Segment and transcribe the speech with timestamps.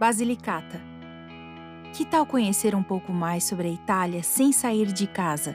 [0.00, 0.80] Basilicata.
[1.92, 5.54] Que tal conhecer um pouco mais sobre a Itália sem sair de casa?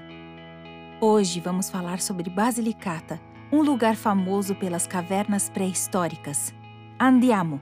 [1.02, 3.20] Hoje vamos falar sobre Basilicata,
[3.52, 6.54] um lugar famoso pelas cavernas pré-históricas.
[7.00, 7.60] Andiamo!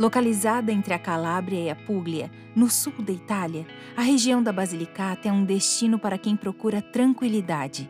[0.00, 5.28] Localizada entre a Calábria e a Puglia, no sul da Itália, a região da Basilicata
[5.28, 7.86] é um destino para quem procura tranquilidade.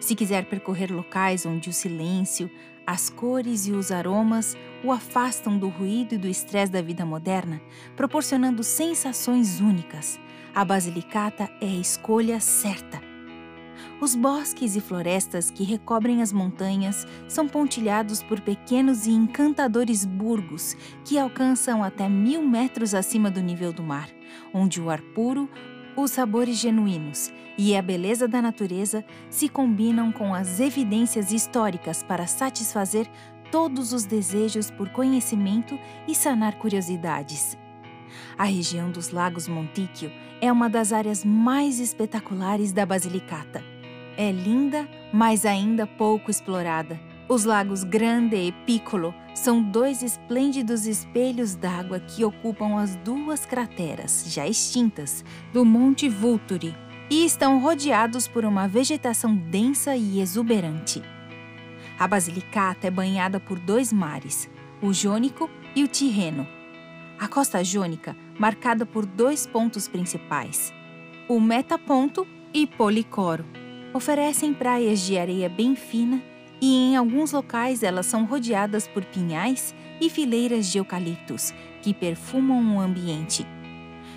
[0.00, 2.50] Se quiser percorrer locais onde o silêncio,
[2.86, 7.60] as cores e os aromas o afastam do ruído e do estresse da vida moderna,
[7.94, 10.18] proporcionando sensações únicas,
[10.54, 13.00] a Basilicata é a escolha certa.
[14.00, 20.74] Os bosques e florestas que recobrem as montanhas são pontilhados por pequenos e encantadores burgos
[21.04, 24.08] que alcançam até mil metros acima do nível do mar,
[24.52, 25.48] onde o ar puro
[25.96, 32.26] os sabores genuínos e a beleza da natureza se combinam com as evidências históricas para
[32.26, 33.06] satisfazer
[33.50, 37.58] todos os desejos por conhecimento e sanar curiosidades.
[38.38, 43.62] A região dos Lagos Monticchio é uma das áreas mais espetaculares da Basilicata.
[44.16, 51.54] É linda, mas ainda pouco explorada os lagos Grande e Piccolo são dois esplêndidos espelhos
[51.54, 56.76] d'água que ocupam as duas crateras, já extintas, do Monte Vulturi
[57.08, 61.00] e estão rodeados por uma vegetação densa e exuberante.
[61.96, 64.50] A Basilicata é banhada por dois mares,
[64.82, 66.48] o Jônico e o Tirreno.
[67.16, 70.74] A costa jônica, marcada por dois pontos principais,
[71.28, 73.44] o Metaponto e Policoro,
[73.94, 76.20] oferecem praias de areia bem fina
[76.60, 82.76] e em alguns locais elas são rodeadas por pinhais e fileiras de eucaliptos que perfumam
[82.76, 83.46] o ambiente.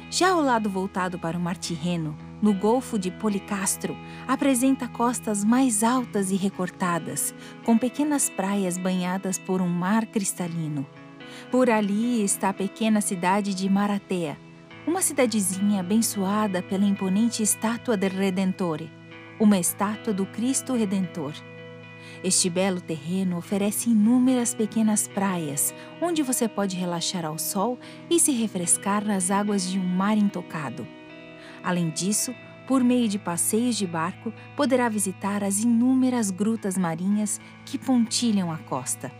[0.09, 5.83] Já o lado voltado para o Mar Tirreno, no Golfo de Policastro, apresenta costas mais
[5.83, 7.33] altas e recortadas,
[7.63, 10.85] com pequenas praias banhadas por um mar cristalino.
[11.49, 14.37] Por ali está a pequena cidade de Maratea,
[14.85, 18.91] uma cidadezinha abençoada pela imponente estátua del Redentore,
[19.39, 21.33] uma estátua do Cristo Redentor.
[22.23, 27.77] Este belo terreno oferece inúmeras pequenas praias, onde você pode relaxar ao sol
[28.09, 30.87] e se refrescar nas águas de um mar intocado.
[31.61, 32.33] Além disso,
[32.65, 38.57] por meio de passeios de barco, poderá visitar as inúmeras grutas marinhas que pontilham a
[38.57, 39.11] costa.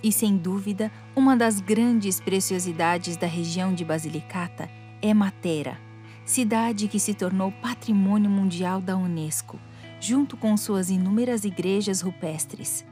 [0.00, 4.70] E sem dúvida, uma das grandes preciosidades da região de Basilicata
[5.02, 5.80] é Matera,
[6.24, 9.58] cidade que se tornou patrimônio mundial da Unesco
[10.04, 12.84] junto com suas inúmeras igrejas rupestres.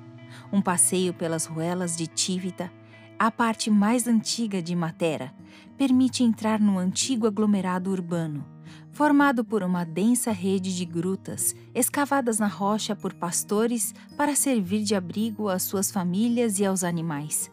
[0.50, 2.72] Um passeio pelas ruelas de Tivita,
[3.18, 5.30] a parte mais antiga de Matera,
[5.76, 8.46] permite entrar no antigo aglomerado urbano,
[8.92, 14.94] formado por uma densa rede de grutas escavadas na rocha por pastores para servir de
[14.94, 17.50] abrigo às suas famílias e aos animais.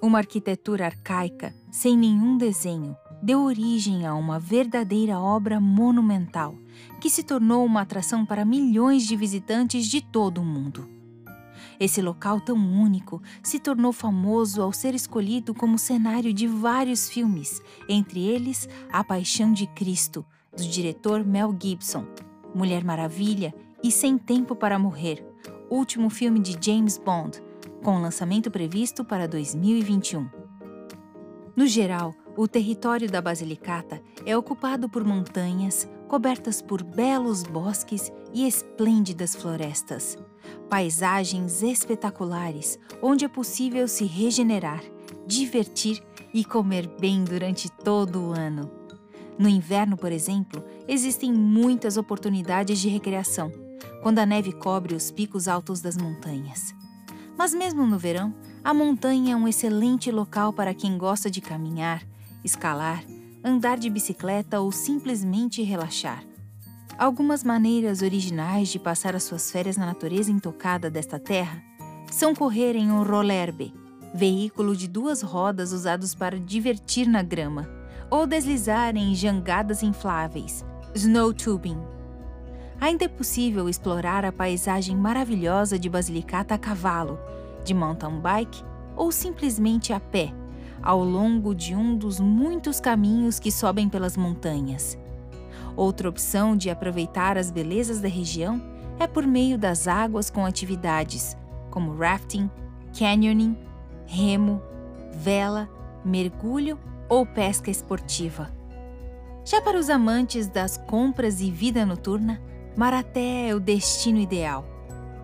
[0.00, 6.56] Uma arquitetura arcaica, sem nenhum desenho, deu origem a uma verdadeira obra monumental
[7.00, 10.88] que se tornou uma atração para milhões de visitantes de todo o mundo.
[11.78, 17.60] Esse local tão único se tornou famoso ao ser escolhido como cenário de vários filmes,
[17.88, 20.24] entre eles A Paixão de Cristo,
[20.56, 22.06] do diretor Mel Gibson,
[22.54, 25.24] Mulher Maravilha e Sem Tempo para Morrer,
[25.70, 27.42] último filme de James Bond,
[27.82, 30.28] com lançamento previsto para 2021.
[31.56, 38.46] No geral, o território da Basilicata é ocupado por montanhas, cobertas por belos bosques e
[38.46, 40.18] esplêndidas florestas.
[40.68, 44.82] Paisagens espetaculares, onde é possível se regenerar,
[45.26, 48.70] divertir e comer bem durante todo o ano.
[49.38, 53.52] No inverno, por exemplo, existem muitas oportunidades de recreação,
[54.02, 56.74] quando a neve cobre os picos altos das montanhas.
[57.36, 62.06] Mas mesmo no verão, a montanha é um excelente local para quem gosta de caminhar,
[62.44, 63.04] escalar,
[63.44, 66.24] andar de bicicleta ou simplesmente relaxar.
[66.98, 71.62] Algumas maneiras originais de passar as suas férias na natureza intocada desta terra
[72.10, 73.74] são correr em um rollerbe,
[74.14, 77.68] veículo de duas rodas usados para divertir na grama,
[78.10, 80.64] ou deslizar em jangadas infláveis,
[80.94, 81.78] snow tubing.
[82.78, 87.18] Ainda é possível explorar a paisagem maravilhosa de Basilicata a cavalo,
[87.64, 88.62] de mountain bike
[88.94, 90.34] ou simplesmente a pé
[90.82, 94.98] ao longo de um dos muitos caminhos que sobem pelas montanhas.
[95.76, 98.60] Outra opção de aproveitar as belezas da região
[98.98, 101.36] é por meio das águas com atividades
[101.70, 102.50] como rafting,
[102.96, 103.56] canyoning,
[104.06, 104.60] remo,
[105.14, 105.68] vela,
[106.04, 108.50] mergulho ou pesca esportiva.
[109.44, 112.40] Já para os amantes das compras e vida noturna,
[112.76, 114.64] Maraté é o destino ideal.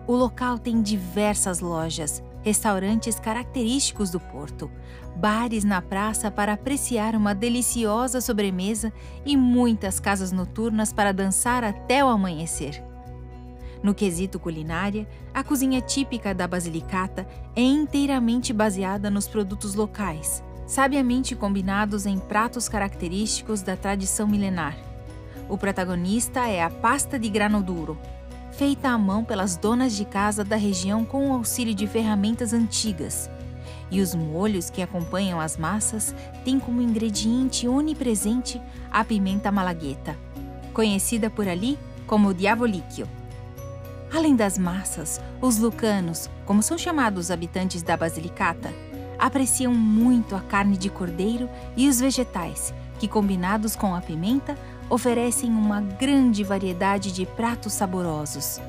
[0.05, 4.69] O local tem diversas lojas, restaurantes característicos do Porto,
[5.15, 8.93] bares na praça para apreciar uma deliciosa sobremesa
[9.25, 12.83] e muitas casas noturnas para dançar até o amanhecer.
[13.81, 21.35] No quesito culinária, a cozinha típica da Basilicata é inteiramente baseada nos produtos locais, sabiamente
[21.35, 24.77] combinados em pratos característicos da tradição milenar.
[25.47, 27.97] O protagonista é a pasta de grano duro,
[28.59, 33.29] feita à mão pelas donas de casa da região com o auxílio de ferramentas antigas.
[33.89, 36.13] E os molhos que acompanham as massas
[36.43, 38.61] têm como ingrediente onipresente
[38.91, 40.17] a pimenta malagueta,
[40.73, 43.07] conhecida por ali como diavolicchio.
[44.13, 48.73] Além das massas, os lucanos, como são chamados os habitantes da Basilicata,
[49.17, 54.57] apreciam muito a carne de cordeiro e os vegetais, que combinados com a pimenta
[54.89, 58.59] oferecem uma grande variedade de pratos saborosos.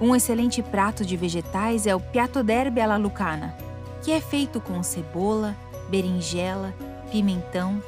[0.00, 3.56] Um excelente prato de vegetais é o piatto d'erbe alla lucana,
[4.02, 5.56] que é feito com cebola,
[5.88, 6.74] berinjela,
[7.10, 7.80] pimentão,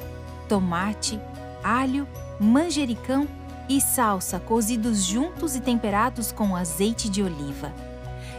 [0.47, 1.19] tomate,
[1.63, 2.07] alho,
[2.39, 3.27] manjericão
[3.67, 7.73] e salsa cozidos juntos e temperados com azeite de oliva.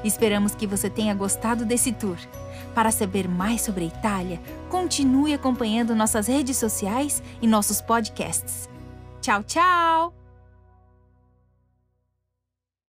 [0.04, 2.16] Esperamos que você tenha gostado desse tour.
[2.74, 8.68] Para saber mais sobre a Itália, continue acompanhando nossas redes sociais e nossos podcasts.
[9.26, 10.25] Tchau, tchau!